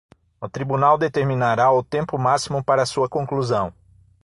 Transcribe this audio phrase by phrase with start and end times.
[0.41, 3.71] O tribunal determinará o tempo máximo para sua conclusão.